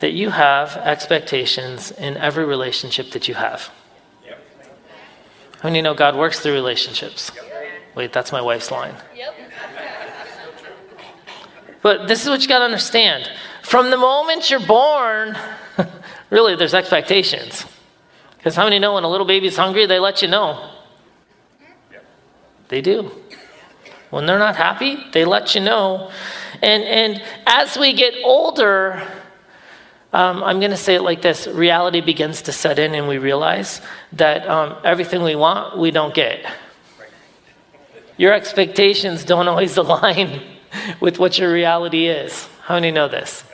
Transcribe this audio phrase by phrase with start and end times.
[0.00, 3.70] that you have expectations in every relationship that you have?
[5.60, 7.30] How many know God works through relationships?
[7.94, 8.94] Wait, that's my wife's line.
[11.82, 13.30] But this is what you got to understand.
[13.62, 15.36] From the moment you're born,
[16.30, 17.64] really, there's expectations.
[18.36, 20.70] Because how many know when a little baby's hungry, they let you know?
[22.68, 23.10] They do.
[24.10, 26.10] When they're not happy, they let you know.
[26.62, 29.02] And, and as we get older,
[30.16, 33.18] um, I'm going to say it like this reality begins to set in, and we
[33.18, 33.82] realize
[34.14, 36.50] that um, everything we want, we don't get.
[38.16, 40.40] Your expectations don't always align
[41.00, 42.48] with what your reality is.
[42.62, 43.44] How many know this?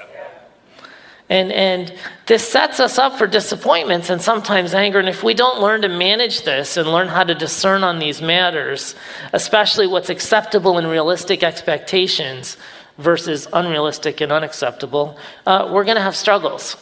[1.28, 1.92] And, and
[2.26, 5.00] this sets us up for disappointments and sometimes anger.
[5.00, 8.22] And if we don't learn to manage this and learn how to discern on these
[8.22, 8.94] matters,
[9.32, 12.56] especially what's acceptable and realistic expectations
[12.98, 16.76] versus unrealistic and unacceptable, uh, we're going to have struggles.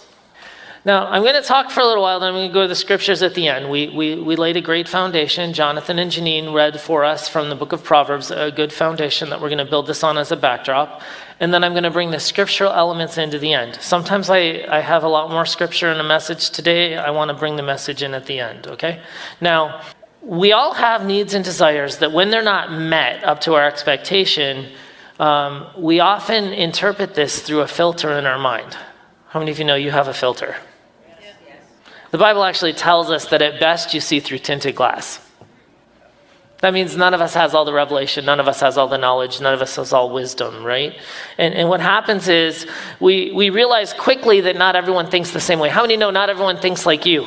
[0.82, 2.68] Now, I'm going to talk for a little while, then I'm going to go to
[2.68, 3.68] the scriptures at the end.
[3.68, 5.52] We, we, we laid a great foundation.
[5.52, 9.42] Jonathan and Janine read for us from the book of Proverbs, a good foundation that
[9.42, 11.02] we're going to build this on as a backdrop.
[11.38, 13.76] And then I'm going to bring the scriptural elements into the end.
[13.82, 16.96] Sometimes I, I have a lot more scripture in a message today.
[16.96, 19.02] I want to bring the message in at the end, okay?
[19.42, 19.82] Now,
[20.22, 24.70] we all have needs and desires that when they're not met up to our expectation,
[25.20, 28.74] um, we often interpret this through a filter in our mind.
[29.28, 30.56] How many of you know you have a filter?
[32.10, 35.20] The Bible actually tells us that at best you see through tinted glass.
[36.62, 38.96] That means none of us has all the revelation, none of us has all the
[38.96, 40.98] knowledge, none of us has all wisdom, right?
[41.36, 42.66] And, and what happens is
[42.98, 45.68] we, we realize quickly that not everyone thinks the same way.
[45.68, 47.26] How many know not everyone thinks like you?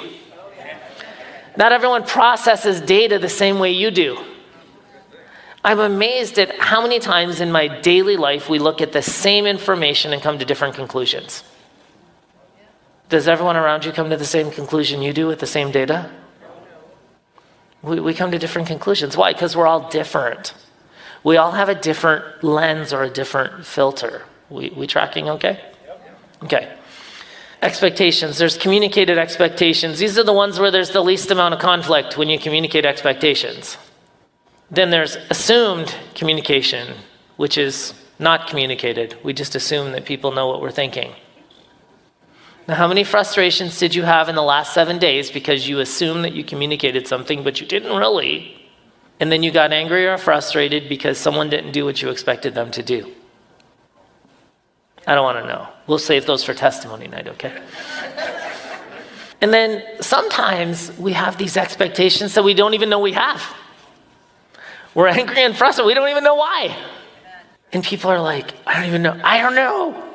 [1.57, 4.17] Not everyone processes data the same way you do.
[5.63, 9.45] I'm amazed at how many times in my daily life we look at the same
[9.45, 11.43] information and come to different conclusions.
[13.07, 16.09] Does everyone around you come to the same conclusion you do with the same data?
[17.81, 19.15] We, we come to different conclusions.
[19.15, 19.31] Why?
[19.31, 20.53] Because we're all different.
[21.23, 24.23] We all have a different lens or a different filter.
[24.49, 25.61] We, we tracking okay?
[26.43, 26.75] Okay.
[27.61, 28.37] Expectations.
[28.37, 29.99] There's communicated expectations.
[29.99, 33.77] These are the ones where there's the least amount of conflict when you communicate expectations.
[34.73, 36.95] Then there's assumed communication,
[37.37, 39.15] which is not communicated.
[39.23, 41.13] We just assume that people know what we're thinking.
[42.67, 46.23] Now, how many frustrations did you have in the last seven days because you assumed
[46.23, 48.59] that you communicated something, but you didn't really?
[49.19, 52.71] And then you got angry or frustrated because someone didn't do what you expected them
[52.71, 53.11] to do?
[55.05, 55.67] I don't want to know.
[55.85, 57.61] We'll save those for testimony night, okay?
[59.41, 63.43] and then sometimes we have these expectations that we don't even know we have.
[64.95, 65.87] We're angry and frustrated.
[65.87, 66.75] We don't even know why.
[67.71, 69.19] And people are like, I don't even know.
[69.23, 70.11] I don't know.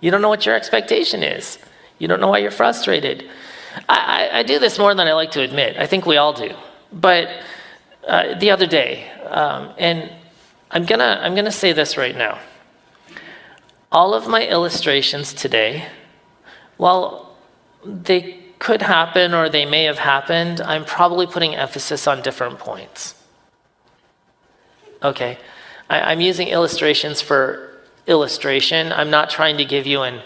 [0.00, 1.58] You don't know what your expectation is.
[1.98, 3.28] You don't know why you're frustrated.
[3.88, 5.76] I, I, I do this more than I like to admit.
[5.76, 6.54] I think we all do.
[6.92, 7.28] But
[8.06, 10.10] uh, the other day, um, and
[10.70, 12.38] I'm gonna I'm gonna say this right now.
[13.90, 15.86] All of my illustrations today,
[16.76, 17.36] while
[17.84, 23.14] they could happen or they may have happened, I'm probably putting emphasis on different points.
[25.02, 25.38] Okay,
[25.88, 27.70] I, I'm using illustrations for
[28.06, 28.92] illustration.
[28.92, 30.22] I'm not trying to give you an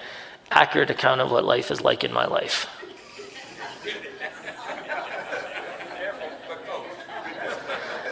[0.50, 2.68] accurate account of what life is like in my life.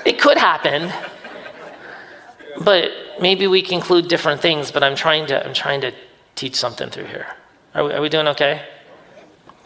[0.04, 0.93] It could happen,
[2.62, 4.70] but maybe we conclude different things.
[4.70, 5.93] But I'm trying to I'm trying to
[6.34, 7.26] teach something through here.
[7.75, 8.67] Are we, are we doing okay?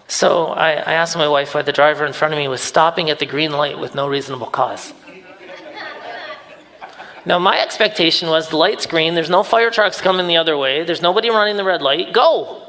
[0.07, 3.09] So I, I asked my wife why the driver in front of me was stopping
[3.11, 4.93] at the green light with no reasonable cause.
[7.27, 10.85] Now, my expectation was the light's green, there's no fire trucks coming the other way,
[10.85, 12.63] there's nobody running the red light, go.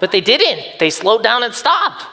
[0.00, 0.78] But they didn't.
[0.78, 2.04] They slowed down and stopped.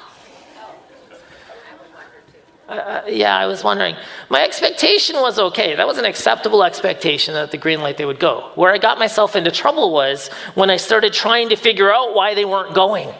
[2.69, 3.97] Uh, uh, yeah, I was wondering.
[4.29, 5.75] My expectation was okay.
[5.75, 8.51] That was an acceptable expectation that the green light they would go.
[8.55, 12.33] Where I got myself into trouble was when I started trying to figure out why
[12.33, 13.13] they weren't going.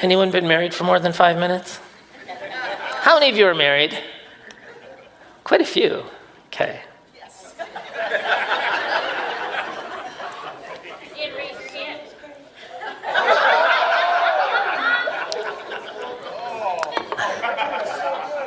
[0.00, 1.78] Anyone been married for more than five minutes?
[3.02, 3.96] How many of you are married?
[5.44, 6.02] Quite a few.
[6.46, 6.80] Okay.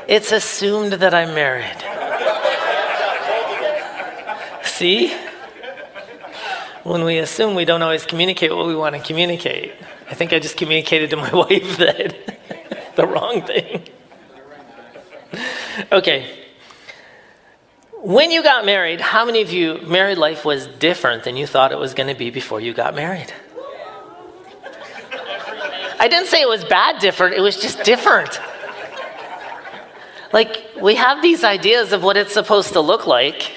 [0.07, 1.65] It's assumed that I'm married.
[4.63, 5.13] See?
[6.83, 9.73] When we assume, we don't always communicate what we want to communicate.
[10.09, 13.83] I think I just communicated to my wife that the wrong thing.
[15.91, 16.46] Okay.
[18.07, 21.73] When you got married, how many of you married life was different than you thought
[21.73, 23.33] it was going to be before you got married?
[25.99, 28.39] I didn't say it was bad different, it was just different.
[30.31, 33.51] Like, we have these ideas of what it's supposed to look like.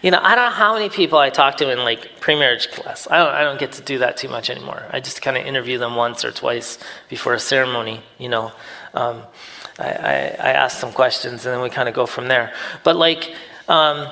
[0.00, 3.08] You know, I don't know how many people I talk to in like pre-marriage class.
[3.10, 4.80] I don't, I don't get to do that too much anymore.
[4.92, 6.78] I just kind of interview them once or twice
[7.08, 8.04] before a ceremony.
[8.18, 8.52] You know,
[8.94, 9.24] um,
[9.82, 12.52] I, I, I, ask some questions and then we kind of go from there.
[12.84, 13.34] But like
[13.68, 14.06] um,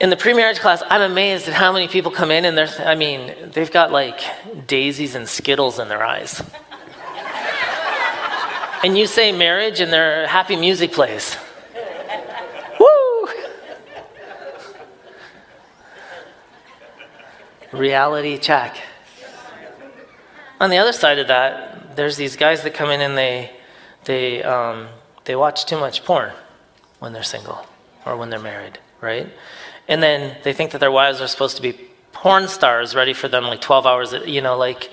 [0.00, 2.96] in the pre-marriage class, I'm amazed at how many people come in and they're, I
[2.96, 4.20] mean, they've got like
[4.66, 6.42] daisies and skittles in their eyes.
[8.82, 11.36] and you say marriage and their happy music plays.
[12.80, 13.28] Woo!
[17.72, 18.76] reality check.
[20.60, 23.50] On the other side of that, there's these guys that come in and they,
[24.04, 24.88] they, um,
[25.24, 26.32] they watch too much porn
[26.98, 27.66] when they're single
[28.04, 29.28] or when they're married, right?
[29.88, 31.72] And then they think that their wives are supposed to be
[32.12, 34.90] porn stars ready for them like 12 hours, you know, like,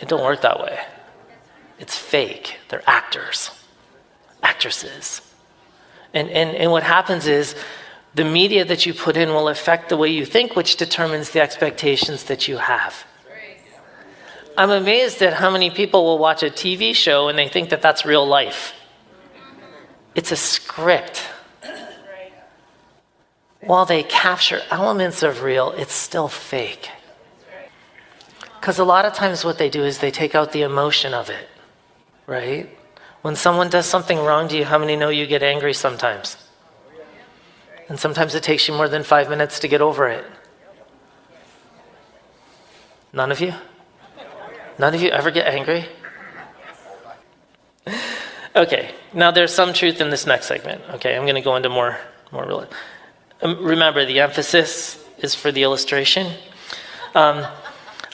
[0.00, 0.78] it don't work that way.
[1.78, 2.56] It's fake.
[2.68, 3.50] They're actors,
[4.42, 5.22] actresses.
[6.12, 7.54] And, and, and what happens is
[8.14, 11.40] the media that you put in will affect the way you think, which determines the
[11.40, 13.04] expectations that you have.
[14.56, 17.82] I'm amazed at how many people will watch a TV show and they think that
[17.82, 18.74] that's real life.
[20.14, 21.22] It's a script.
[23.60, 26.90] While they capture elements of real, it's still fake.
[28.58, 31.30] Because a lot of times what they do is they take out the emotion of
[31.30, 31.48] it,
[32.26, 32.68] right?
[33.22, 36.36] When someone does something wrong to you, how many know you get angry sometimes?
[37.88, 40.24] And sometimes it takes you more than five minutes to get over it.
[43.12, 43.54] None of you?
[44.78, 45.86] None of you ever get angry?
[48.56, 50.82] Okay, now there's some truth in this next segment.
[50.94, 51.98] Okay, I'm going to go into more,
[52.32, 52.68] more real.
[53.42, 56.32] Um, remember, the emphasis is for the illustration.
[57.14, 57.46] Um,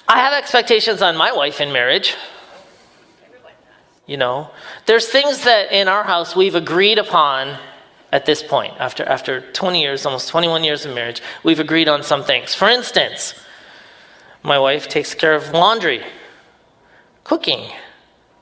[0.06, 2.14] I have expectations on my wife in marriage.
[4.06, 4.50] You know,
[4.84, 7.58] there's things that in our house we've agreed upon
[8.12, 12.02] at this point, after, after 20 years, almost 21 years of marriage, we've agreed on
[12.02, 12.54] some things.
[12.54, 13.34] For instance,
[14.42, 16.04] my wife takes care of laundry,
[17.26, 17.72] cooking,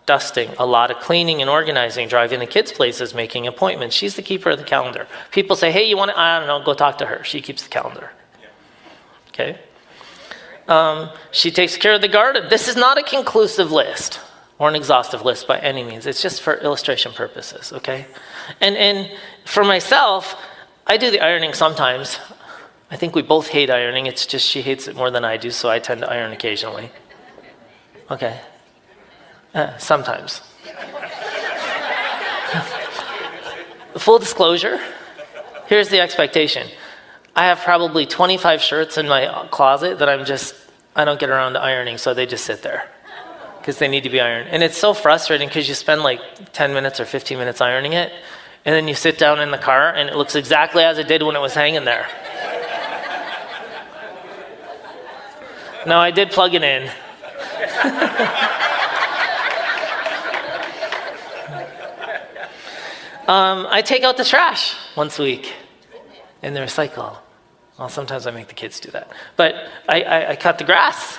[0.05, 3.97] dusting, a lot of cleaning and organizing, driving the kids' places, making appointments.
[3.97, 5.07] She's the keeper of the calendar.
[5.31, 7.25] People say, hey, you want to, I don't know, go talk to her.
[7.25, 8.13] She keeps the calendar.
[9.29, 9.59] Okay?
[10.69, 12.51] Um, she takes care of the garden.
[12.51, 14.21] This is not a conclusive list
[14.59, 16.05] or an exhaustive list by any means.
[16.05, 18.07] It's just for illustration purposes, okay?
[18.61, 19.11] And, and
[19.47, 20.37] for myself,
[20.87, 22.19] I do the ironing sometimes.
[22.91, 24.05] I think we both hate ironing.
[24.07, 26.91] It's just she hates it more than I do, so I tend to iron occasionally.
[28.11, 28.39] Okay.
[29.55, 30.41] Uh, sometimes.
[33.97, 34.81] Full disclosure
[35.67, 36.69] here's the expectation
[37.37, 40.55] I have probably 25 shirts in my closet that I'm just,
[40.95, 42.89] I don't get around to ironing, so they just sit there
[43.59, 44.51] because they need to be ironed.
[44.51, 46.21] And it's so frustrating because you spend like
[46.53, 48.13] 10 minutes or 15 minutes ironing it,
[48.65, 51.25] and then you sit down in the car and it looks exactly as it did
[51.25, 52.07] when it was hanging there.
[55.89, 56.89] now, I did plug it in.
[63.29, 65.53] um, I take out the trash once a week
[66.43, 67.17] in the recycle.
[67.79, 69.11] Well, sometimes I make the kids do that.
[69.37, 69.55] But
[69.89, 71.19] I, I, I cut the grass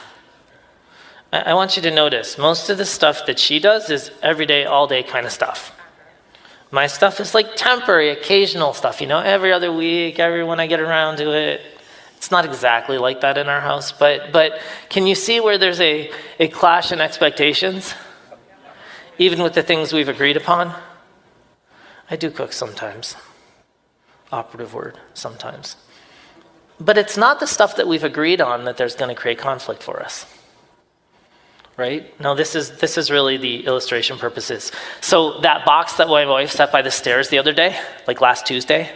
[1.44, 4.88] I want you to notice most of the stuff that she does is everyday, all
[4.88, 5.78] day kind of stuff.
[6.72, 10.68] My stuff is like temporary, occasional stuff, you know, every other week, every when I
[10.68, 11.62] get around to it.
[12.16, 15.82] It's not exactly like that in our house, but, but can you see where there's
[15.82, 16.10] a,
[16.40, 17.94] a clash in expectations?
[19.18, 20.74] Even with the things we've agreed upon?
[22.10, 23.16] I do cook sometimes.
[24.32, 25.76] Operative word, sometimes.
[26.80, 29.82] But it's not the stuff that we've agreed on that there's going to create conflict
[29.82, 30.26] for us
[31.78, 32.20] right?
[32.20, 34.72] No, this is this is really the illustration purposes.
[35.02, 38.46] So that box that my wife set by the stairs the other day, like last
[38.46, 38.92] Tuesday.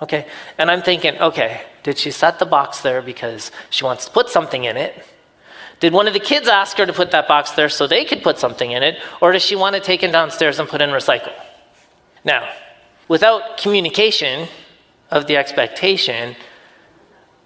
[0.00, 0.26] Okay,
[0.58, 4.28] and I'm thinking, okay, did she set the box there because she wants to put
[4.28, 5.04] something in it?
[5.80, 8.22] Did one of the kids ask her to put that box there so they could
[8.22, 10.90] put something in it, or does she want to take it downstairs and put in
[10.90, 11.34] recycle?
[12.24, 12.52] Now,
[13.08, 14.48] without communication
[15.10, 16.36] of the expectation,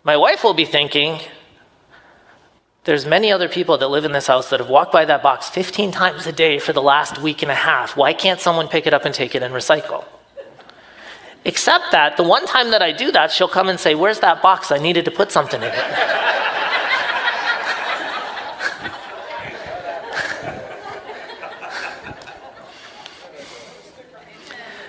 [0.04, 1.20] my wife will be thinking,
[2.84, 5.48] There's many other people that live in this house that have walked by that box
[5.48, 7.96] 15 times a day for the last week and a half.
[7.96, 10.04] Why can't someone pick it up and take it and recycle?
[11.44, 14.42] Except that the one time that I do that, she'll come and say, Where's that
[14.42, 14.72] box?
[14.72, 16.38] I needed to put something in it.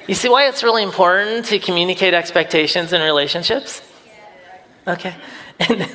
[0.07, 3.81] you see why it's really important to communicate expectations in relationships?
[4.87, 5.15] Okay.
[5.59, 5.89] And,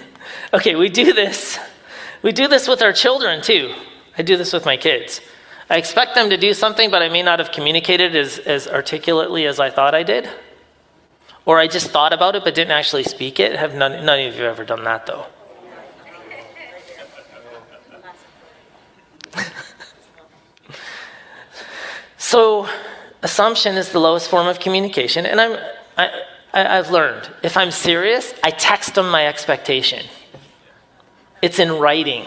[0.54, 1.58] okay, we do this
[2.22, 3.72] we do this with our children too.
[4.16, 5.20] I do this with my kids.
[5.70, 9.46] I expect them to do something, but I may not have communicated as, as articulately
[9.46, 10.28] as I thought I did.
[11.44, 13.56] Or I just thought about it but didn't actually speak it.
[13.56, 15.26] Have none, none of you ever done that though?
[22.16, 22.68] so,
[23.22, 25.58] assumption is the lowest form of communication, and I'm,
[25.96, 26.22] I,
[26.52, 30.04] I, have learned if I'm serious, I text them my expectation.
[31.42, 32.26] It's in writing.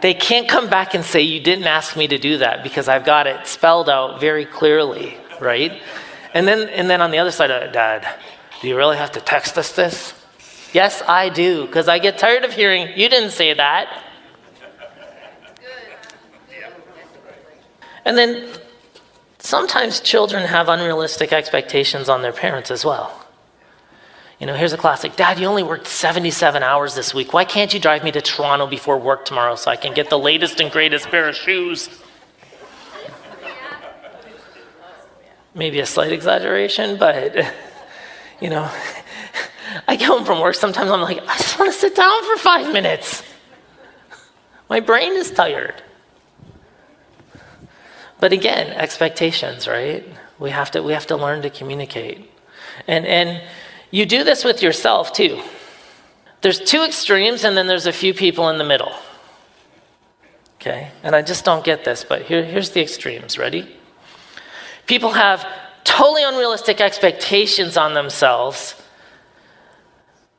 [0.00, 3.04] They can't come back and say, You didn't ask me to do that because I've
[3.04, 5.80] got it spelled out very clearly, right?
[6.34, 8.06] And then, and then on the other side of it, Dad,
[8.60, 10.14] do you really have to text us this?
[10.72, 14.02] Yes, I do, because I get tired of hearing, You didn't say that.
[18.04, 18.46] And then
[19.44, 23.20] sometimes children have unrealistic expectations on their parents as well.
[24.40, 27.32] You know, here's a classic Dad, you only worked 77 hours this week.
[27.32, 30.18] Why can't you drive me to Toronto before work tomorrow so I can get the
[30.18, 31.88] latest and greatest pair of shoes?
[35.54, 37.36] Maybe a slight exaggeration, but,
[38.40, 38.68] you know,
[39.88, 42.36] I get home from work, sometimes I'm like, I just want to sit down for
[42.38, 43.22] five minutes.
[44.70, 45.82] My brain is tired.
[48.20, 50.06] But again, expectations, right?
[50.38, 52.30] We have to, we have to learn to communicate.
[52.86, 53.42] And, and
[53.90, 55.42] you do this with yourself too.
[56.40, 58.92] There's two extremes, and then there's a few people in the middle.
[60.56, 60.90] Okay?
[61.02, 63.38] And I just don't get this, but here, here's the extremes.
[63.38, 63.74] Ready?
[64.86, 65.46] People have
[65.84, 68.74] totally unrealistic expectations on themselves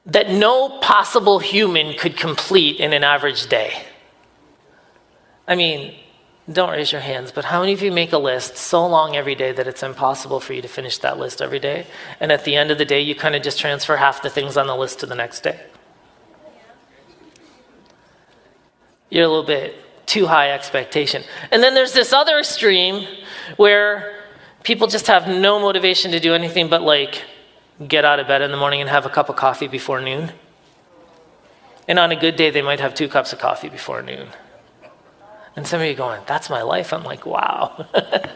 [0.06, 3.74] that no possible human could complete in an average day.
[5.48, 5.96] I mean,
[6.52, 9.34] don't raise your hands, but how many of you make a list so long every
[9.34, 11.88] day that it's impossible for you to finish that list every day?
[12.20, 14.56] And at the end of the day, you kind of just transfer half the things
[14.56, 15.60] on the list to the next day?
[19.10, 19.76] You're a little bit
[20.06, 21.24] too high expectation.
[21.52, 23.08] And then there's this other extreme
[23.58, 24.24] where
[24.64, 27.24] people just have no motivation to do anything but like
[27.88, 30.32] get out of bed in the morning and have a cup of coffee before noon.
[31.88, 34.28] And on a good day, they might have two cups of coffee before noon.
[35.56, 36.92] And some of you going, that's my life.
[36.92, 37.86] I'm like, wow.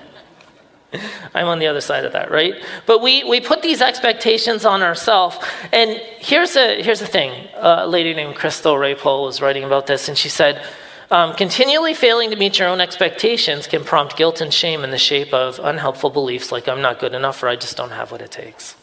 [1.36, 2.56] I'm on the other side of that, right?
[2.86, 5.38] But we, we put these expectations on ourselves.
[5.72, 10.08] And here's, a, here's the thing a lady named Crystal Raypole was writing about this,
[10.08, 10.66] and she said,
[11.12, 15.00] um, continually failing to meet your own expectations can prompt guilt and shame in the
[15.00, 18.22] shape of unhelpful beliefs like I'm not good enough or I just don't have what
[18.22, 18.76] it takes.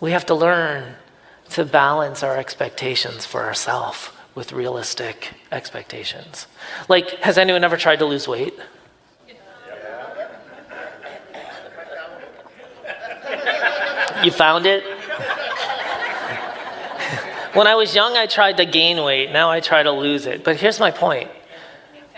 [0.00, 0.96] We have to learn
[1.50, 6.46] to balance our expectations for ourselves with realistic expectations.
[6.88, 8.54] Like, has anyone ever tried to lose weight?
[14.24, 14.84] You found it?
[17.54, 19.32] when I was young, I tried to gain weight.
[19.32, 20.44] Now I try to lose it.
[20.44, 21.28] But here's my point.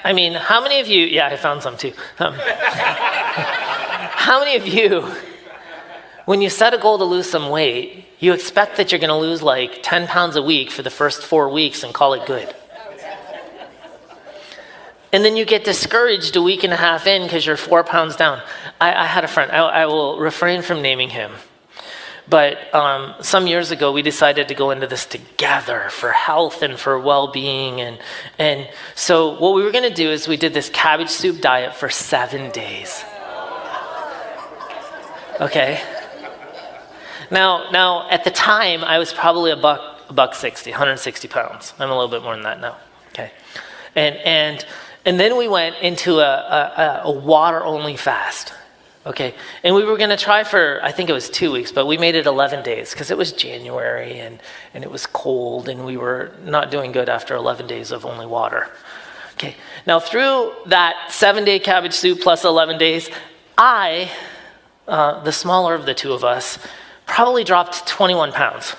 [0.04, 1.94] I mean, how many of you, yeah, I found some too.
[2.18, 5.10] Um, how many of you,
[6.24, 9.16] when you set a goal to lose some weight, you expect that you're going to
[9.16, 12.54] lose like 10 pounds a week for the first four weeks and call it good.
[15.12, 18.16] And then you get discouraged a week and a half in because you're four pounds
[18.16, 18.42] down.
[18.80, 21.30] I, I had a friend, I, I, will refrain from naming him.
[22.28, 26.76] But um, some years ago, we decided to go into this together for health and
[26.76, 27.80] for well being.
[27.80, 28.00] And,
[28.40, 31.74] and so, what we were going to do is we did this cabbage soup diet
[31.74, 33.04] for seven days.
[35.40, 35.80] Okay?
[37.30, 41.74] Now, now at the time, I was probably a buck, a buck 60, 160 pounds.
[41.78, 42.76] I'm a little bit more than that now.
[43.08, 43.30] Okay.
[43.94, 44.66] And, and,
[45.04, 48.52] and then we went into a, a, a water only fast.
[49.06, 49.34] Okay.
[49.62, 51.98] And we were going to try for, I think it was two weeks, but we
[51.98, 54.40] made it 11 days because it was January and,
[54.72, 58.26] and it was cold and we were not doing good after 11 days of only
[58.26, 58.70] water.
[59.34, 59.56] Okay.
[59.86, 63.10] Now, through that seven day cabbage soup plus 11 days,
[63.58, 64.10] I,
[64.88, 66.58] uh, the smaller of the two of us,
[67.14, 68.74] probably dropped 21 pounds.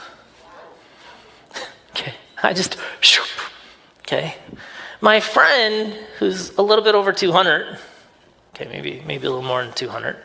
[1.92, 2.13] okay,
[2.44, 3.25] I just, shoop,
[4.00, 4.36] okay.
[5.00, 7.80] My friend, who's a little bit over 200,
[8.54, 10.18] okay, maybe, maybe a little more than 200,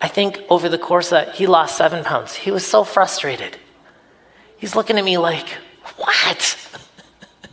[0.00, 2.34] I think over the course of that, he lost seven pounds.
[2.34, 3.58] He was so frustrated.
[4.56, 5.48] He's looking at me like,
[5.98, 6.56] What?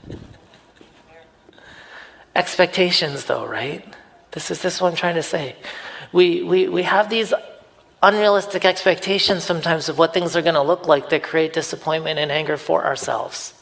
[2.33, 3.83] Expectations, though, right?
[4.31, 5.57] This is this is what I'm trying to say.
[6.13, 7.33] We, we, we have these
[8.01, 12.31] unrealistic expectations sometimes of what things are going to look like that create disappointment and
[12.31, 13.53] anger for ourselves.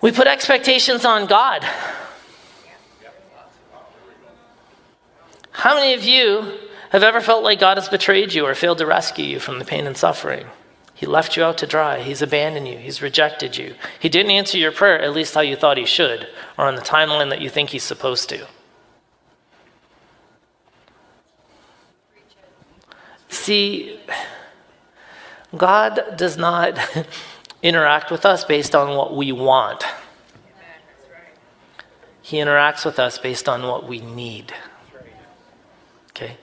[0.00, 1.64] We put expectations on God.
[5.50, 6.58] How many of you
[6.90, 9.64] have ever felt like God has betrayed you or failed to rescue you from the
[9.64, 10.46] pain and suffering?
[10.94, 12.00] He left you out to dry.
[12.00, 12.78] He's abandoned you.
[12.78, 13.74] He's rejected you.
[14.00, 16.80] He didn't answer your prayer, at least how you thought he should, or on the
[16.80, 18.46] timeline that you think he's supposed to.
[23.36, 24.00] See,
[25.56, 26.78] God does not
[27.62, 29.84] interact with us based on what we want.
[32.22, 34.52] He interacts with us based on what we need.
[36.10, 36.38] Okay?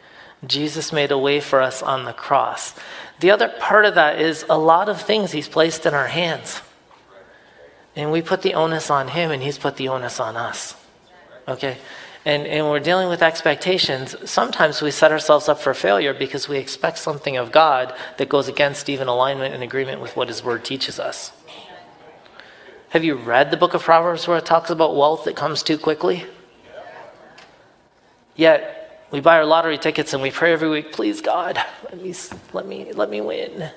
[0.46, 2.74] Jesus made a way for us on the cross.
[3.20, 6.62] The other part of that is a lot of things He's placed in our hands.
[7.96, 10.76] And we put the onus on Him, and He's put the onus on us.
[11.48, 11.78] Okay?
[12.26, 14.16] And, and we're dealing with expectations.
[14.30, 18.48] Sometimes we set ourselves up for failure because we expect something of God that goes
[18.48, 21.34] against even alignment and agreement with what His Word teaches us.
[22.90, 25.78] Have you read the book of Proverbs where it talks about wealth that comes too
[25.78, 26.26] quickly?
[28.36, 32.14] Yet we buy our lottery tickets and we pray every week, please God, let me,
[32.54, 33.70] let me, let me win.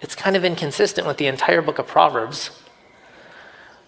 [0.00, 2.50] It's kind of inconsistent with the entire book of Proverbs.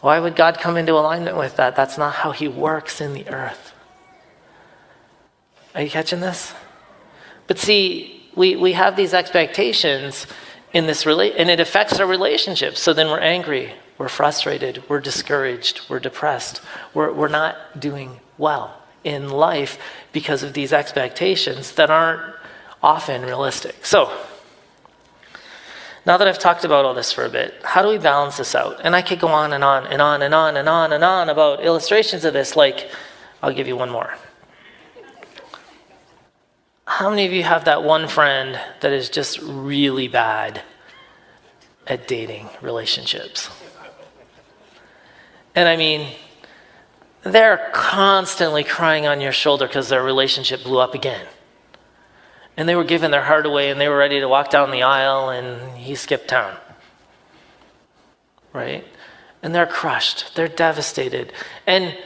[0.00, 1.76] Why would God come into alignment with that?
[1.76, 3.74] That's not how He works in the earth.
[5.74, 6.52] Are you catching this?
[7.46, 10.26] But see, we, we have these expectations
[10.72, 12.80] in this rela- and it affects our relationships.
[12.80, 16.62] So then we're angry, we're frustrated, we're discouraged, we're depressed,
[16.94, 19.78] we're, we're not doing well in life
[20.12, 22.34] because of these expectations that aren't
[22.82, 23.84] often realistic.
[23.84, 24.16] So,
[26.06, 28.54] now that I've talked about all this for a bit, how do we balance this
[28.54, 28.80] out?
[28.82, 31.28] And I could go on and on and on and on and on and on
[31.28, 32.56] about illustrations of this.
[32.56, 32.90] Like,
[33.42, 34.14] I'll give you one more.
[36.86, 40.62] How many of you have that one friend that is just really bad
[41.86, 43.50] at dating relationships?
[45.54, 46.14] And I mean,
[47.22, 51.26] they're constantly crying on your shoulder because their relationship blew up again
[52.60, 54.82] and they were giving their heart away and they were ready to walk down the
[54.82, 56.54] aisle and he skipped town.
[58.52, 58.84] Right?
[59.42, 61.32] And they're crushed, they're devastated.
[61.66, 61.96] And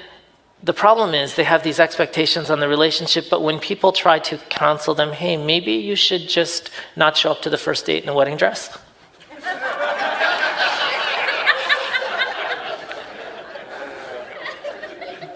[0.63, 4.39] the problem is they have these expectations on the relationship, but when people try to
[4.49, 8.09] counsel them, hey, maybe you should just not show up to the first date in
[8.09, 8.79] a wedding dress.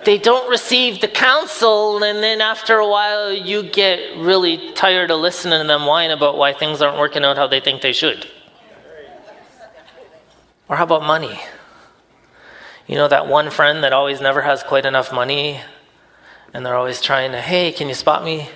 [0.08, 5.20] They don't receive the counsel, and then after a while, you get really tired of
[5.20, 8.26] listening to them whine about why things aren't working out how they think they should.
[10.66, 11.38] Or how about money?
[12.86, 15.60] You know, that one friend that always never has quite enough money,
[16.54, 18.48] and they're always trying to, hey, can you spot me?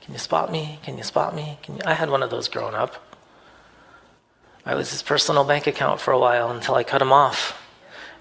[0.00, 0.78] Can you spot me?
[0.82, 1.58] Can you spot me?
[1.68, 1.80] You?
[1.84, 2.94] I had one of those growing up.
[4.64, 7.61] I was his personal bank account for a while until I cut him off.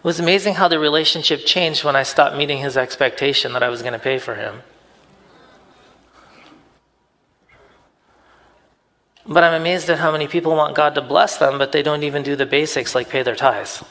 [0.02, 3.70] It was amazing how the relationship changed when I stopped meeting his expectation that I
[3.70, 4.64] was going to pay for him.
[9.28, 12.02] But I'm amazed at how many people want God to bless them, but they don't
[12.02, 13.84] even do the basics like pay their tithes.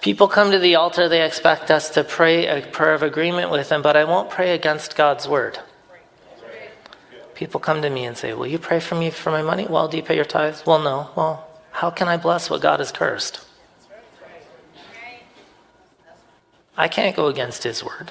[0.00, 3.68] People come to the altar, they expect us to pray a prayer of agreement with
[3.68, 5.58] them, but I won't pray against God's word.
[7.34, 9.66] People come to me and say, Will you pray for me for my money?
[9.68, 10.64] Well, do you pay your tithes?
[10.64, 11.10] Well, no.
[11.14, 11.47] Well,
[11.78, 13.40] how can I bless what God has cursed?
[16.76, 18.10] I can't go against His word.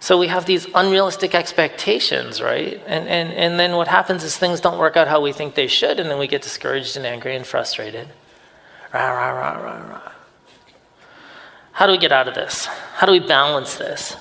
[0.00, 2.82] So we have these unrealistic expectations, right?
[2.84, 5.68] And, and, and then what happens is things don't work out how we think they
[5.68, 8.08] should, and then we get discouraged and angry and frustrated.
[8.92, 10.12] Rah, rah, rah, rah, rah.
[11.70, 12.66] How do we get out of this?
[12.66, 14.16] How do we balance this?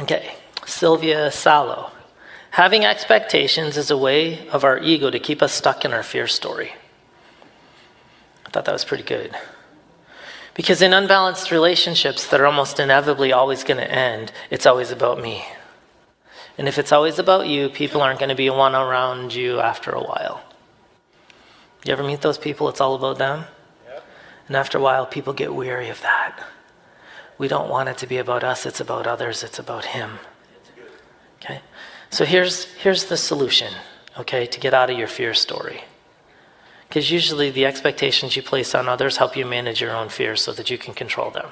[0.00, 0.34] Okay,
[0.66, 1.92] Sylvia Salo.
[2.50, 6.26] Having expectations is a way of our ego to keep us stuck in our fear
[6.26, 6.72] story.
[8.44, 9.36] I thought that was pretty good.
[10.54, 15.20] Because in unbalanced relationships that are almost inevitably always going to end, it's always about
[15.20, 15.44] me.
[16.58, 19.92] And if it's always about you, people aren't going to be one around you after
[19.92, 20.42] a while.
[21.84, 22.68] You ever meet those people?
[22.68, 23.44] It's all about them?
[23.86, 24.04] Yep.
[24.48, 26.38] And after a while, people get weary of that.
[27.38, 30.18] We don't want it to be about us, it's about others, it's about Him.
[31.36, 31.62] Okay?
[32.10, 33.72] So here's, here's the solution,
[34.18, 35.82] okay, to get out of your fear story.
[36.88, 40.52] Because usually the expectations you place on others help you manage your own fears so
[40.52, 41.50] that you can control them.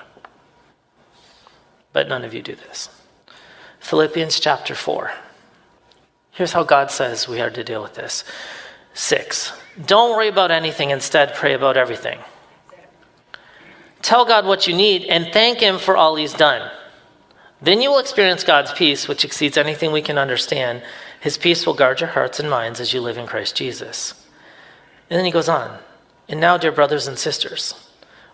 [1.92, 2.90] But none of you do this.
[3.78, 5.12] Philippians chapter 4.
[6.32, 8.24] Here's how God says we are to deal with this.
[8.94, 9.52] Six,
[9.86, 12.18] don't worry about anything, instead, pray about everything.
[14.02, 16.68] Tell God what you need and thank Him for all He's done.
[17.60, 20.82] Then you will experience God's peace, which exceeds anything we can understand.
[21.20, 24.14] His peace will guard your hearts and minds as you live in Christ Jesus.
[25.10, 25.78] And then he goes on.
[26.28, 27.74] And now, dear brothers and sisters,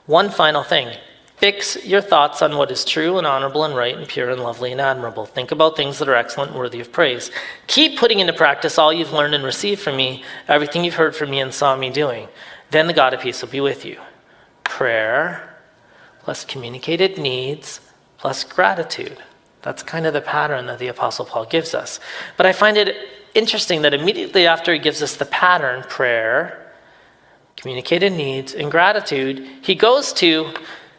[0.06, 0.96] one final thing.
[1.36, 4.72] Fix your thoughts on what is true and honorable and right and pure and lovely
[4.72, 5.26] and admirable.
[5.26, 7.30] Think about things that are excellent and worthy of praise.
[7.66, 11.30] Keep putting into practice all you've learned and received from me, everything you've heard from
[11.30, 12.28] me and saw me doing.
[12.70, 14.00] Then the God of peace will be with you.
[14.62, 15.56] Prayer
[16.22, 17.80] plus communicated needs
[18.24, 19.18] plus gratitude.
[19.60, 22.00] That's kind of the pattern that the Apostle Paul gives us.
[22.38, 22.96] But I find it
[23.34, 26.72] interesting that immediately after he gives us the pattern prayer,
[27.54, 30.54] communicated needs, and gratitude he goes to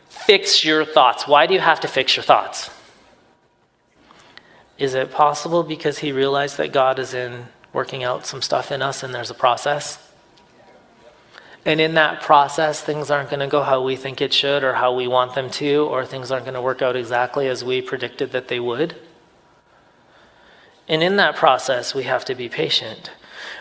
[0.07, 1.27] fix your thoughts.
[1.27, 2.69] Why do you have to fix your thoughts?
[4.77, 8.83] Is it possible because he realized that God is in working out some stuff in
[8.83, 10.04] us and there's a process?
[11.65, 14.73] And in that process, things aren't going to go how we think it should or
[14.73, 17.81] how we want them to, or things aren't going to work out exactly as we
[17.81, 18.95] predicted that they would.
[20.87, 23.09] And in that process, we have to be patient.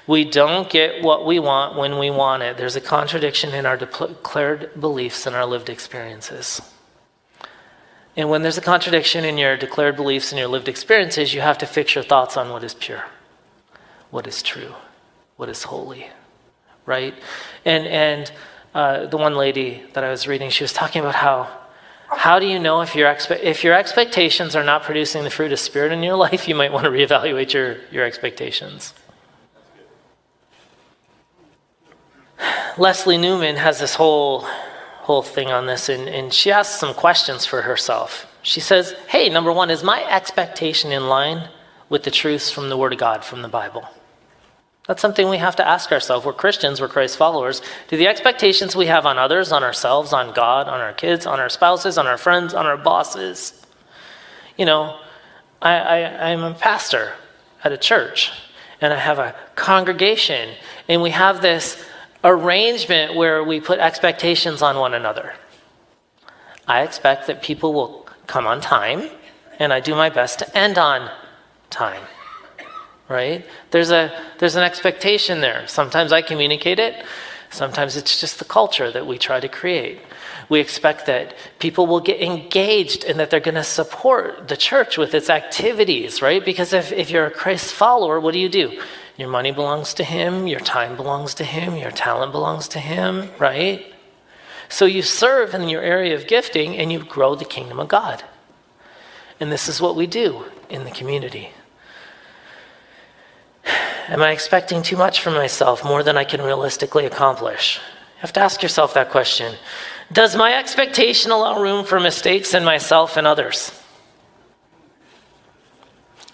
[0.06, 2.58] We don't get what we want when we want it.
[2.58, 6.60] There's a contradiction in our declared beliefs and our lived experiences.
[8.16, 11.58] And when there's a contradiction in your declared beliefs and your lived experiences, you have
[11.58, 13.04] to fix your thoughts on what is pure,
[14.10, 14.74] what is true,
[15.36, 16.10] what is holy,
[16.86, 17.14] right?
[17.64, 18.32] And, and
[18.74, 21.64] uh, the one lady that I was reading, she was talking about how
[22.16, 25.52] how do you know if your, expe- if your expectations are not producing the fruit
[25.52, 26.48] of spirit in your life?
[26.48, 28.94] You might want to reevaluate your, your expectations.
[32.76, 34.46] Leslie Newman has this whole
[35.04, 38.26] whole thing on this, and, and she asks some questions for herself.
[38.40, 41.50] She says, Hey, number one, is my expectation in line
[41.90, 43.86] with the truths from the Word of God, from the Bible?
[44.86, 46.26] That's something we have to ask ourselves.
[46.26, 47.62] We're Christians, we're Christ followers.
[47.88, 51.40] Do the expectations we have on others, on ourselves, on God, on our kids, on
[51.40, 53.54] our spouses, on our friends, on our bosses?
[54.58, 54.98] You know,
[55.62, 57.14] I, I, I'm a pastor
[57.62, 58.30] at a church,
[58.82, 60.50] and I have a congregation,
[60.86, 61.82] and we have this
[62.22, 65.34] arrangement where we put expectations on one another.
[66.68, 69.08] I expect that people will come on time,
[69.58, 71.10] and I do my best to end on
[71.70, 72.02] time.
[73.08, 73.44] Right?
[73.70, 75.66] There's a there's an expectation there.
[75.66, 77.04] Sometimes I communicate it.
[77.50, 80.00] Sometimes it's just the culture that we try to create.
[80.48, 84.98] We expect that people will get engaged and that they're going to support the church
[84.98, 86.44] with its activities, right?
[86.44, 88.82] Because if, if you're a Christ follower, what do you do?
[89.16, 93.30] Your money belongs to Him, your time belongs to Him, your talent belongs to Him,
[93.38, 93.86] right?
[94.68, 98.24] So you serve in your area of gifting and you grow the kingdom of God.
[99.38, 101.50] And this is what we do in the community.
[103.66, 107.78] Am I expecting too much from myself, more than I can realistically accomplish?
[108.16, 109.54] You have to ask yourself that question.
[110.12, 113.72] Does my expectation allow room for mistakes in myself and others?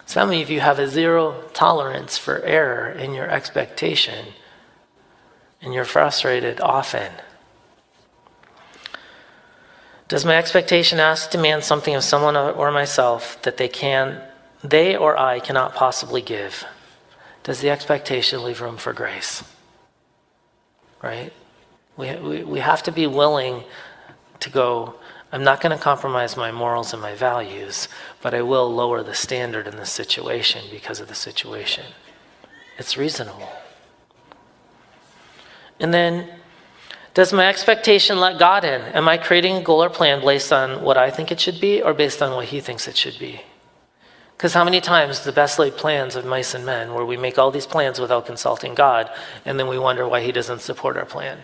[0.06, 4.26] Some of you have a zero tolerance for error in your expectation,
[5.62, 7.12] and you're frustrated often.
[10.08, 14.20] Does my expectation ask demand something of someone or myself that they can
[14.64, 16.66] they or I cannot possibly give?
[17.42, 19.42] Does the expectation leave room for grace?
[21.02, 21.32] Right?
[21.96, 23.64] We, we, we have to be willing
[24.40, 24.94] to go,
[25.32, 27.88] I'm not going to compromise my morals and my values,
[28.20, 31.86] but I will lower the standard in this situation because of the situation.
[32.78, 33.48] It's reasonable.
[35.78, 36.28] And then,
[37.14, 38.80] does my expectation let God in?
[38.80, 41.82] Am I creating a goal or plan based on what I think it should be
[41.82, 43.42] or based on what He thinks it should be?
[44.40, 47.38] Because how many times the best laid plans of mice and men, where we make
[47.38, 49.10] all these plans without consulting God,
[49.44, 51.42] and then we wonder why He doesn't support our plan?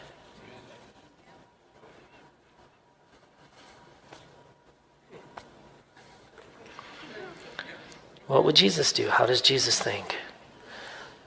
[8.28, 9.10] What would Jesus do?
[9.10, 10.16] How does Jesus think?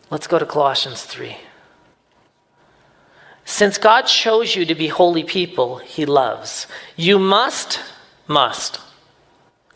[0.09, 1.37] Let's go to Colossians 3.
[3.45, 7.79] Since God chose you to be holy people he loves, you must,
[8.27, 8.79] must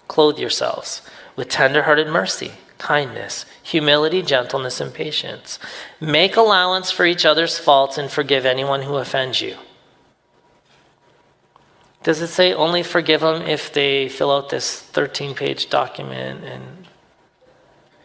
[0.08, 1.04] clothe yourselves
[1.36, 5.60] with tender-hearted mercy, kindness, humility, gentleness, and patience.
[6.00, 9.58] Make allowance for each other's faults and forgive anyone who offends you.
[12.04, 16.88] Does it say only forgive them if they fill out this 13 page document and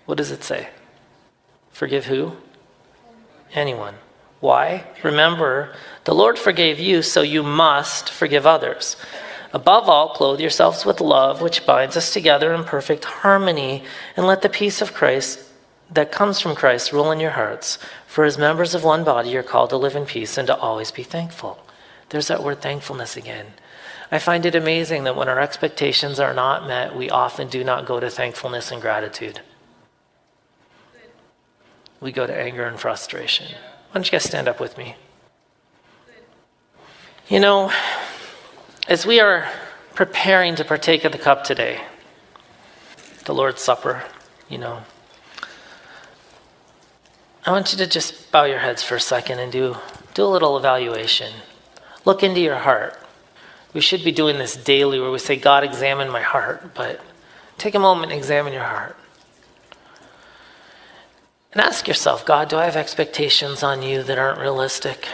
[0.06, 0.68] what does it say?
[1.72, 2.36] Forgive who?
[3.52, 3.94] Anyone.
[4.40, 4.86] Why?
[5.02, 8.96] Remember, the Lord forgave you, so you must forgive others.
[9.52, 13.82] Above all, clothe yourselves with love, which binds us together in perfect harmony,
[14.16, 15.40] and let the peace of Christ
[15.90, 17.78] that comes from Christ rule in your hearts.
[18.06, 20.90] For as members of one body, you're called to live in peace and to always
[20.90, 21.58] be thankful.
[22.10, 23.46] There's that word thankfulness again.
[24.10, 27.86] I find it amazing that when our expectations are not met, we often do not
[27.86, 29.40] go to thankfulness and gratitude.
[32.00, 33.46] We go to anger and frustration.
[33.46, 34.96] Why don't you guys stand up with me?
[37.28, 37.70] You know,
[38.88, 39.46] as we are
[39.94, 41.82] preparing to partake of the cup today,
[43.26, 44.02] the Lord's Supper,
[44.48, 44.82] you know,
[47.44, 49.76] I want you to just bow your heads for a second and do,
[50.14, 51.32] do a little evaluation.
[52.06, 52.98] Look into your heart.
[53.74, 57.00] We should be doing this daily where we say, God, examine my heart, but
[57.58, 58.96] take a moment and examine your heart.
[61.52, 65.06] And ask yourself, God, do I have expectations on you that aren't realistic?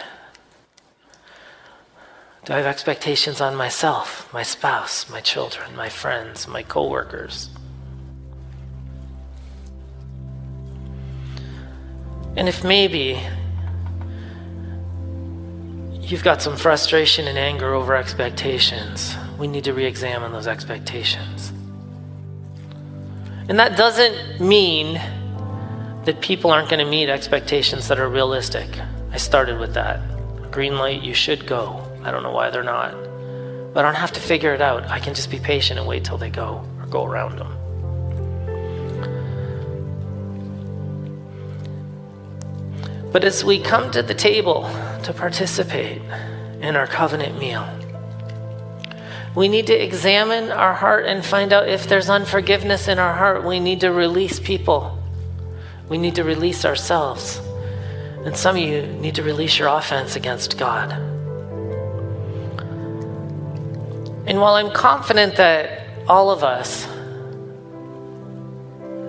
[2.44, 7.48] Do I have expectations on myself, my spouse, my children, my friends, my coworkers?
[12.36, 13.18] And if maybe
[16.00, 21.50] you've got some frustration and anger over expectations, we need to re examine those expectations.
[23.48, 25.00] And that doesn't mean
[26.04, 28.68] that people aren't going to meet expectations that are realistic.
[29.12, 30.50] I started with that.
[30.50, 31.83] Green light, you should go.
[32.04, 32.92] I don't know why they're not.
[33.72, 34.84] But I don't have to figure it out.
[34.88, 37.50] I can just be patient and wait till they go or go around them.
[43.10, 44.62] But as we come to the table
[45.04, 46.02] to participate
[46.60, 47.66] in our covenant meal,
[49.34, 53.44] we need to examine our heart and find out if there's unforgiveness in our heart.
[53.44, 54.98] We need to release people.
[55.88, 57.40] We need to release ourselves.
[58.24, 61.13] And some of you need to release your offense against God.
[64.26, 66.84] And while I'm confident that all of us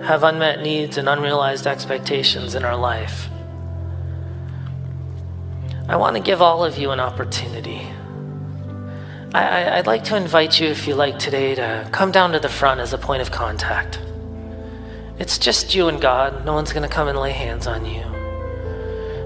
[0.06, 3.30] have unmet needs and unrealized expectations in our life,
[5.88, 7.88] I want to give all of you an opportunity.
[9.34, 12.50] I, would like to invite you, if you like today, to come down to the
[12.50, 14.00] front as a point of contact.
[15.20, 16.46] It's just you and God.
[16.46, 18.04] No one's going to come and lay hands on you.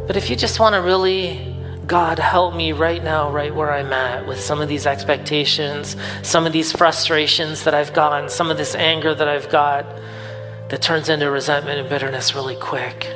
[0.08, 1.49] But if you just want to really
[1.89, 6.45] God, help me right now, right where I'm at, with some of these expectations, some
[6.45, 9.88] of these frustrations that I've gotten, some of this anger that I've got
[10.69, 13.12] that turns into resentment and bitterness really quick.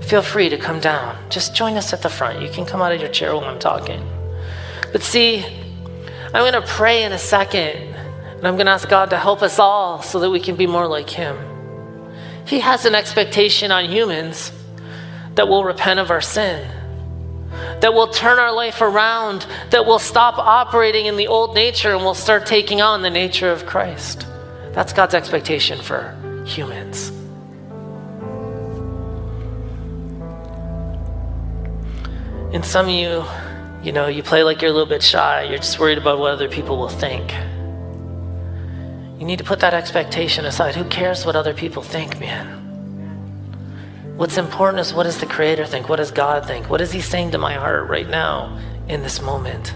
[0.00, 1.16] Feel free to come down.
[1.30, 2.42] Just join us at the front.
[2.42, 4.04] You can come out of your chair while I'm talking.
[4.90, 5.44] But see,
[6.34, 9.42] I'm going to pray in a second, and I'm going to ask God to help
[9.42, 11.36] us all so that we can be more like Him.
[12.48, 14.50] He has an expectation on humans
[15.36, 16.68] that we'll repent of our sin
[17.80, 22.04] that will turn our life around, that will stop operating in the old nature and
[22.04, 24.26] will start taking on the nature of Christ.
[24.72, 27.10] That's God's expectation for humans.
[32.52, 33.24] And some of you,
[33.82, 36.32] you know, you play like you're a little bit shy, you're just worried about what
[36.32, 37.32] other people will think.
[39.18, 40.74] You need to put that expectation aside.
[40.74, 42.61] Who cares what other people think, man?
[44.16, 45.88] What's important is what does the Creator think?
[45.88, 46.68] What does God think?
[46.68, 49.74] What is He saying to my heart right now in this moment?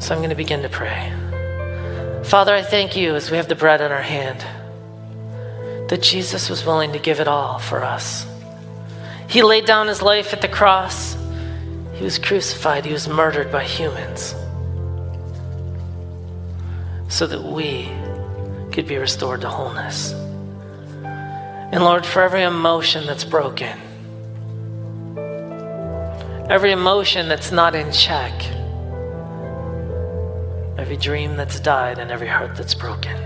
[0.00, 1.12] So I'm going to begin to pray.
[2.24, 4.40] Father, I thank you as we have the bread in our hand
[5.90, 8.26] that Jesus was willing to give it all for us.
[9.28, 11.16] He laid down his life at the cross.
[11.94, 12.84] He was crucified.
[12.84, 14.34] He was murdered by humans
[17.08, 17.90] so that we
[18.78, 20.12] could be restored to wholeness.
[21.72, 23.76] And Lord, for every emotion that's broken,
[26.48, 28.32] every emotion that's not in check,
[30.78, 33.16] every dream that's died, and every heart that's broken,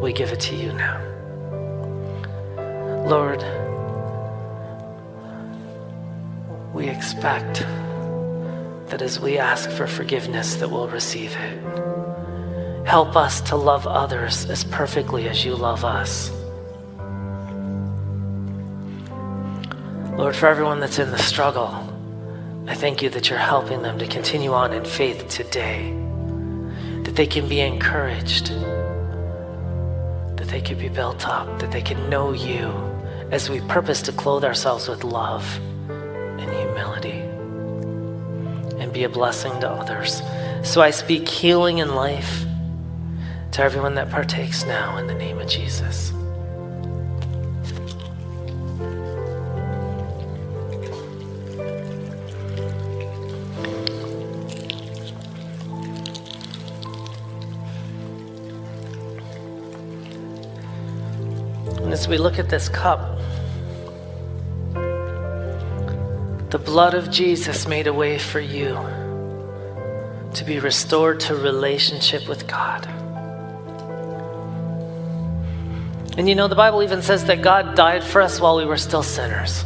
[0.00, 1.00] we give it to you now.
[3.08, 3.42] Lord,
[6.72, 7.66] we expect
[8.90, 12.03] that as we ask for forgiveness that we'll receive it.
[12.84, 16.30] Help us to love others as perfectly as you love us.
[20.18, 21.72] Lord, for everyone that's in the struggle,
[22.68, 25.92] I thank you that you're helping them to continue on in faith today,
[27.04, 28.48] that they can be encouraged,
[30.36, 32.68] that they can be built up, that they can know you
[33.30, 37.20] as we purpose to clothe ourselves with love and humility
[38.78, 40.22] and be a blessing to others.
[40.62, 42.44] So I speak healing in life
[43.54, 46.10] to everyone that partakes now in the name of Jesus.
[61.78, 63.20] And as we look at this cup,
[66.50, 68.76] the blood of Jesus made a way for you
[70.34, 73.03] to be restored to relationship with God.
[76.16, 78.76] And you know, the Bible even says that God died for us while we were
[78.76, 79.64] still sinners.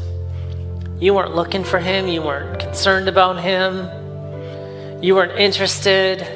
[0.98, 6.26] You weren't looking for Him, you weren't concerned about Him, you weren't interested.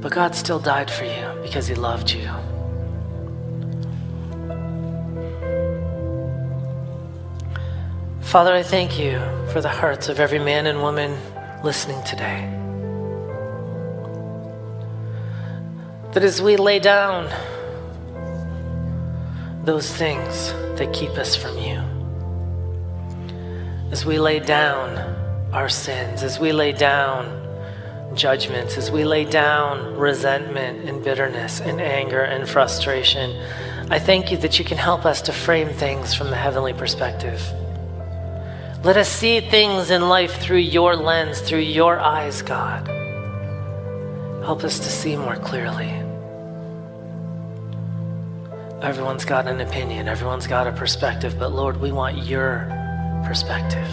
[0.00, 2.28] But God still died for you because He loved you.
[8.22, 9.20] Father, I thank you
[9.52, 11.14] for the hearts of every man and woman
[11.62, 12.61] listening today.
[16.12, 17.30] That as we lay down
[19.64, 21.82] those things that keep us from you,
[23.90, 24.98] as we lay down
[25.52, 27.38] our sins, as we lay down
[28.14, 33.30] judgments, as we lay down resentment and bitterness and anger and frustration,
[33.90, 37.42] I thank you that you can help us to frame things from the heavenly perspective.
[38.84, 42.86] Let us see things in life through your lens, through your eyes, God.
[44.44, 46.01] Help us to see more clearly.
[48.82, 52.66] Everyone's got an opinion, everyone's got a perspective, but Lord, we want your
[53.24, 53.88] perspective.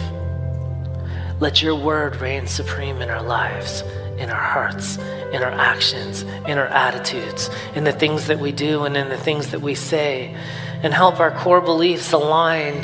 [1.38, 3.82] Let your word reign supreme in our lives,
[4.18, 4.96] in our hearts,
[5.32, 9.16] in our actions, in our attitudes, in the things that we do and in the
[9.16, 10.34] things that we say,
[10.82, 12.74] and help our core beliefs align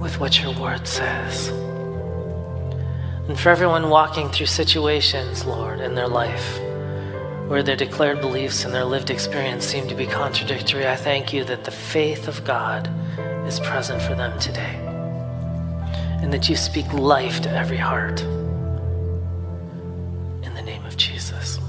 [0.00, 1.50] with what your word says.
[3.28, 6.60] And for everyone walking through situations, Lord, in their life
[7.48, 11.44] where their declared beliefs and their lived experience seem to be contradictory, I thank you
[11.44, 12.90] that the faith of God
[13.46, 14.74] is present for them today.
[16.20, 18.20] And that you speak life to every heart.
[20.42, 21.60] In the name of Jesus.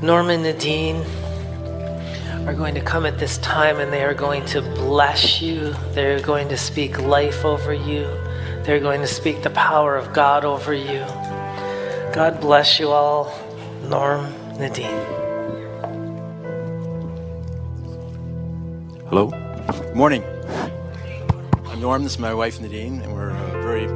[0.00, 1.02] Norman and Nadine
[2.46, 5.74] are going to come at this time and they are going to bless you.
[5.94, 8.06] They're going to speak life over you.
[8.64, 11.04] They're going to speak the power of God over you.
[12.14, 13.32] God bless you all.
[13.88, 15.04] Norm Nadine.
[19.08, 19.30] Hello.
[19.66, 20.22] Good morning.
[21.66, 22.04] I'm Norm.
[22.04, 23.86] This is my wife Nadine, and we're uh, very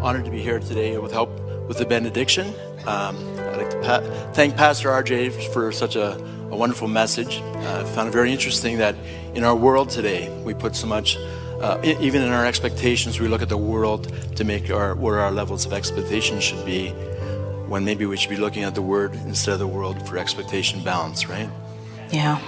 [0.00, 1.30] honored to be here today with help
[1.68, 2.48] with the benediction.
[2.86, 6.16] Um, I'd like to pa- thank Pastor RJ for such a,
[6.50, 7.38] a wonderful message.
[7.40, 8.96] Uh, I found it very interesting that
[9.34, 11.16] in our world today, we put so much,
[11.60, 15.30] uh, even in our expectations, we look at the world to make our where our
[15.30, 16.90] levels of expectation should be,
[17.68, 20.82] when maybe we should be looking at the Word instead of the world for expectation
[20.82, 21.48] balance, right?
[22.10, 22.38] Yeah.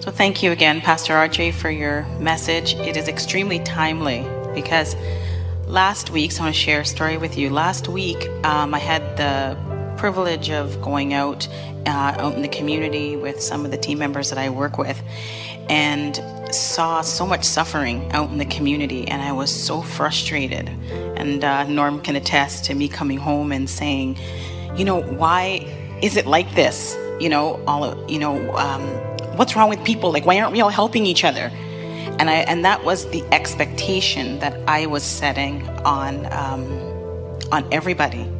[0.00, 2.74] So thank you again, Pastor RJ, for your message.
[2.74, 4.96] It is extremely timely because
[5.66, 7.50] last week, so I want to share a story with you.
[7.50, 9.56] Last week, um, I had the
[9.96, 11.46] privilege of going out
[11.86, 15.00] uh, out in the community with some of the team members that I work with
[15.68, 16.20] and
[16.54, 20.68] saw so much suffering out in the community and I was so frustrated.
[21.16, 24.18] And uh, Norm can attest to me coming home and saying,
[24.76, 25.66] you know, why
[26.02, 26.96] is it like this?
[27.20, 28.82] You know, all of, you know, um,
[29.36, 30.12] what's wrong with people?
[30.12, 31.50] Like, why aren't we all helping each other?
[32.18, 36.66] And I, and that was the expectation that I was setting on, um,
[37.50, 38.30] on everybody.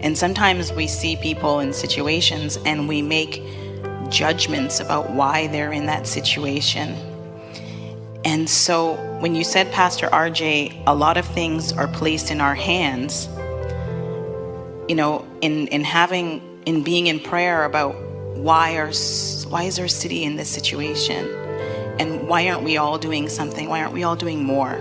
[0.00, 3.42] And sometimes we see people in situations and we make
[4.08, 6.94] judgments about why they're in that situation.
[8.26, 12.56] And so when you said, Pastor RJ, a lot of things are placed in our
[12.56, 13.28] hands,
[14.88, 17.94] you know, in, in having, in being in prayer about
[18.34, 18.90] why are,
[19.48, 21.24] why is our city in this situation?
[22.00, 23.68] And why aren't we all doing something?
[23.68, 24.74] Why aren't we all doing more?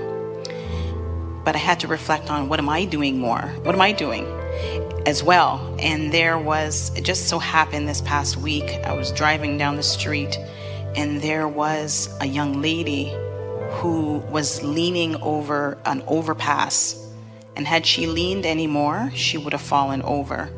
[1.45, 3.53] But I had to reflect on what am I doing more?
[3.61, 4.25] What am I doing?
[5.05, 5.75] as well.
[5.79, 9.83] And there was, it just so happened this past week, I was driving down the
[9.83, 10.35] street
[10.95, 13.13] and there was a young lady
[13.75, 17.01] who was leaning over an overpass.
[17.55, 20.49] And had she leaned any more, she would have fallen over.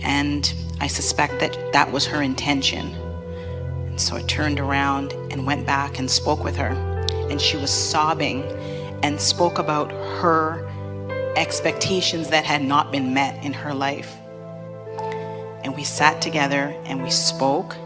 [0.00, 2.94] And I suspect that that was her intention.
[3.86, 6.70] And so I turned around and went back and spoke with her.
[7.30, 8.42] And she was sobbing
[9.02, 9.90] and spoke about
[10.20, 10.68] her
[11.36, 14.16] expectations that had not been met in her life.
[15.64, 17.76] And we sat together and we spoke,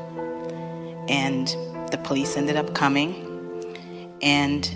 [1.08, 1.46] and
[1.90, 3.25] the police ended up coming.
[4.22, 4.68] And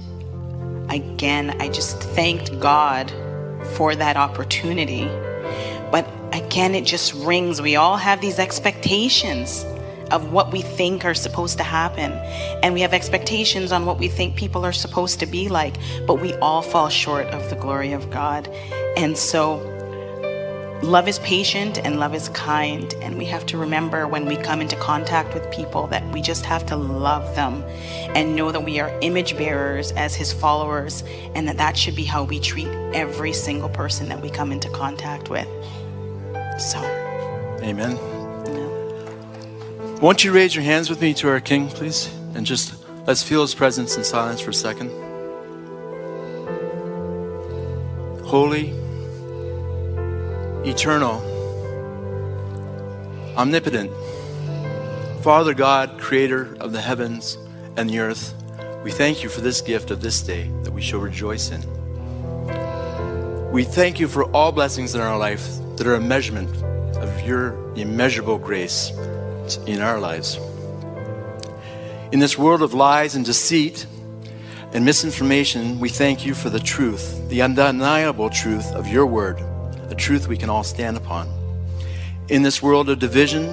[0.91, 3.13] again, I just thanked God
[3.75, 5.05] for that opportunity.
[5.91, 7.61] But again, it just rings.
[7.61, 9.65] We all have these expectations
[10.11, 12.13] of what we think are supposed to happen.
[12.63, 15.77] And we have expectations on what we think people are supposed to be like,
[16.07, 18.49] but we all fall short of the glory of God.
[18.97, 19.80] And so
[20.83, 22.93] love is patient and love is kind.
[23.03, 26.45] And we have to remember when we come into contact with people that we just
[26.47, 27.63] have to love them
[28.15, 31.05] and know that we are image bearers as his followers
[31.35, 34.71] and that that should be how we treat every single person that we come into
[34.71, 35.49] contact with.
[36.59, 36.79] So,
[37.63, 37.99] Amen.
[40.01, 42.11] Won't you raise your hands with me to our King, please?
[42.35, 42.75] And just
[43.07, 44.91] let's feel his presence in silence for a second.
[48.25, 48.73] Holy,
[50.65, 51.23] eternal,
[53.37, 53.91] omnipotent,
[55.23, 57.37] Father God, creator of the heavens
[57.77, 58.35] and the earth,
[58.83, 61.63] we thank you for this gift of this day that we shall rejoice in.
[63.51, 65.47] We thank you for all blessings in our life
[65.77, 66.51] that are a measurement
[66.97, 68.91] of your immeasurable grace
[69.67, 70.39] in our lives.
[72.13, 73.87] In this world of lies and deceit
[74.73, 79.43] and misinformation, we thank you for the truth, the undeniable truth of your word,
[79.91, 81.29] a truth we can all stand upon.
[82.29, 83.45] In this world of division,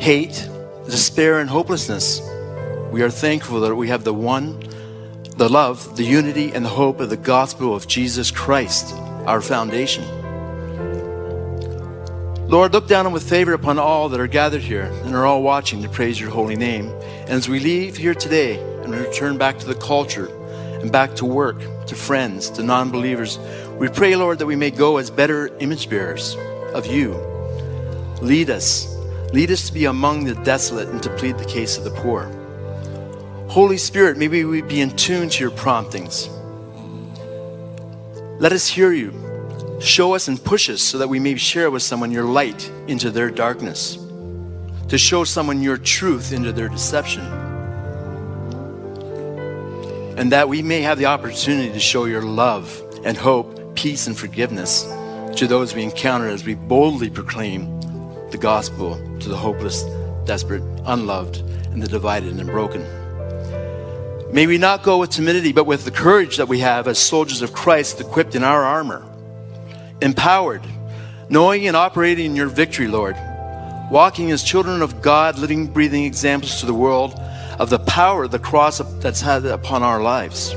[0.00, 0.48] hate,
[0.86, 2.20] despair, and hopelessness,
[2.90, 4.60] we are thankful that we have the one,
[5.36, 8.94] the love, the unity, and the hope of the gospel of Jesus Christ,
[9.26, 10.04] our foundation.
[12.48, 15.82] Lord, look down with favor upon all that are gathered here and are all watching
[15.82, 16.86] to praise your holy name.
[17.20, 20.26] And as we leave here today and return back to the culture
[20.80, 23.38] and back to work, to friends, to non believers,
[23.78, 26.36] we pray, Lord, that we may go as better image bearers
[26.74, 27.12] of you.
[28.20, 28.94] Lead us.
[29.32, 32.24] Lead us to be among the desolate and to plead the case of the poor.
[33.48, 36.28] Holy Spirit, maybe we be in tune to your promptings.
[38.40, 39.12] Let us hear you.
[39.80, 43.10] Show us and push us so that we may share with someone your light into
[43.10, 43.96] their darkness,
[44.88, 47.24] to show someone your truth into their deception,
[50.18, 54.18] and that we may have the opportunity to show your love and hope, peace, and
[54.18, 54.82] forgiveness
[55.36, 57.80] to those we encounter as we boldly proclaim
[58.32, 59.84] the gospel to the hopeless,
[60.24, 61.36] desperate, unloved,
[61.70, 62.82] and the divided and broken.
[64.32, 67.40] May we not go with timidity, but with the courage that we have as soldiers
[67.40, 69.04] of Christ equipped in our armor
[70.00, 70.62] empowered,
[71.28, 73.14] knowing and operating in your victory, Lord,
[73.92, 77.14] walking as children of God, living, breathing examples to the world
[77.60, 80.52] of the power of the cross that's had upon our lives.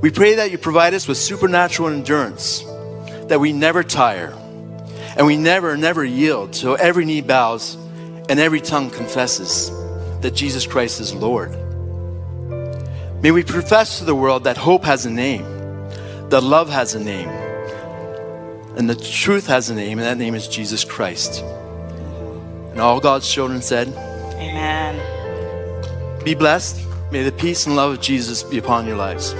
[0.00, 2.60] We pray that you provide us with supernatural endurance,
[3.28, 4.32] that we never tire,
[5.16, 7.76] and we never, never yield till every knee bows
[8.28, 9.70] and every tongue confesses
[10.20, 11.50] that Jesus Christ is Lord.
[13.22, 15.44] May we profess to the world that hope has a name
[16.30, 17.28] that love has a name,
[18.76, 21.42] and the truth has a name, and that name is Jesus Christ.
[21.42, 23.88] And all God's children said,
[24.36, 24.94] Amen.
[26.24, 26.86] Be blessed.
[27.10, 29.34] May the peace and love of Jesus be upon your lives.